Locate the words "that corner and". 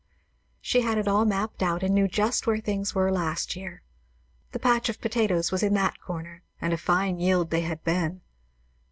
5.75-6.73